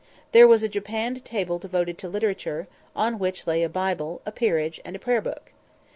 [0.31, 4.81] There was a japanned table devoted to literature, on which lay a Bible, a Peerage,
[4.83, 5.51] and a Prayer Book.